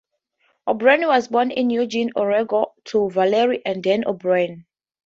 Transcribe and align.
O'Brien 0.67 1.05
was 1.05 1.27
born 1.27 1.51
in 1.51 1.69
Eugene, 1.69 2.09
Oregon, 2.15 2.65
to 2.85 3.11
Valerie 3.11 3.61
and 3.63 3.83
Dan 3.83 4.03
O'Brien. 4.07 4.65